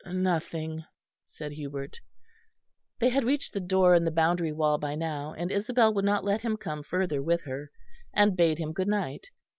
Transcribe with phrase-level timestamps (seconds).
[0.11, 0.83] "Nothing,"
[1.27, 1.99] said Hubert.
[2.97, 6.23] They had reached the door in the boundary wall by now, and Isabel would not
[6.25, 7.69] let him come further with her
[8.11, 9.29] and bade him good night.